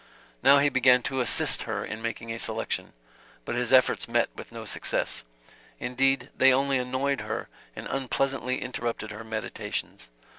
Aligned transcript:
Now 0.41 0.57
he 0.57 0.69
began 0.69 1.03
to 1.03 1.19
"assist" 1.21 1.61
her 1.69 1.85
in 1.85 2.01
making 2.01 2.31
a 2.31 2.39
selection; 2.39 2.93
but 3.45 3.53
his 3.53 3.71
efforts 3.71 4.07
met 4.07 4.29
with 4.35 4.51
no 4.51 4.65
success 4.65 5.23
indeed 5.79 6.31
they 6.35 6.51
only 6.51 6.79
annoyed 6.79 7.21
her 7.21 7.49
and 7.75 7.85
unpleasantly 7.85 8.63
interrupted 8.63 9.11
her 9.11 9.23
meditations. 9.23 10.09